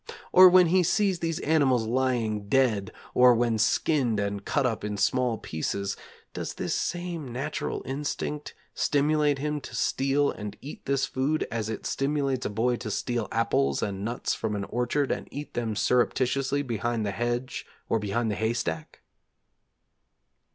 Or 0.31 0.49
when 0.49 0.65
he 0.69 0.81
sees 0.81 1.19
these 1.19 1.39
animals 1.41 1.85
lying 1.85 2.49
dead, 2.49 2.91
or 3.13 3.35
when 3.35 3.59
skinned 3.59 4.19
and 4.19 4.43
cut 4.43 4.65
up 4.65 4.83
in 4.83 4.97
small 4.97 5.37
pieces, 5.37 5.95
does 6.33 6.55
this 6.55 6.73
same 6.73 7.31
natural 7.31 7.83
instinct 7.85 8.55
stimulate 8.73 9.37
him 9.37 9.61
to 9.61 9.75
steal 9.75 10.31
and 10.31 10.57
eat 10.59 10.87
this 10.87 11.05
food 11.05 11.45
as 11.51 11.69
it 11.69 11.85
stimulates 11.85 12.47
a 12.47 12.49
boy 12.49 12.77
to 12.77 12.89
steal 12.89 13.27
apples 13.31 13.83
and 13.83 14.03
nuts 14.03 14.33
from 14.33 14.55
an 14.55 14.63
orchard 14.63 15.11
and 15.11 15.27
eat 15.29 15.53
them 15.53 15.75
surreptitiously 15.75 16.63
beneath 16.63 17.03
the 17.03 17.11
hedge 17.11 17.67
or 17.87 17.99
behind 17.99 18.31
the 18.31 18.35
haystack? 18.35 19.01